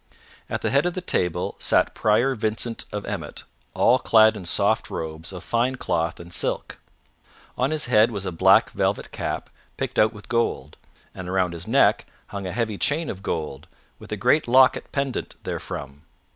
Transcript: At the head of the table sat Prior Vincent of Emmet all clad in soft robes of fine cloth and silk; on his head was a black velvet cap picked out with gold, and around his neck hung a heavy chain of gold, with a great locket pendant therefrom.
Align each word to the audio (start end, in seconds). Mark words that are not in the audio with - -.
At 0.49 0.61
the 0.63 0.71
head 0.71 0.87
of 0.87 0.95
the 0.95 1.01
table 1.01 1.55
sat 1.59 1.93
Prior 1.93 2.33
Vincent 2.33 2.85
of 2.91 3.05
Emmet 3.05 3.43
all 3.75 3.99
clad 3.99 4.35
in 4.35 4.45
soft 4.45 4.89
robes 4.89 5.31
of 5.31 5.43
fine 5.43 5.75
cloth 5.75 6.19
and 6.19 6.33
silk; 6.33 6.79
on 7.55 7.69
his 7.69 7.85
head 7.85 8.09
was 8.09 8.25
a 8.25 8.31
black 8.31 8.71
velvet 8.71 9.11
cap 9.11 9.51
picked 9.77 9.99
out 9.99 10.11
with 10.11 10.27
gold, 10.27 10.75
and 11.13 11.29
around 11.29 11.53
his 11.53 11.67
neck 11.67 12.07
hung 12.29 12.47
a 12.47 12.51
heavy 12.51 12.79
chain 12.79 13.11
of 13.11 13.21
gold, 13.21 13.67
with 13.99 14.11
a 14.11 14.17
great 14.17 14.47
locket 14.47 14.91
pendant 14.91 15.35
therefrom. 15.43 16.01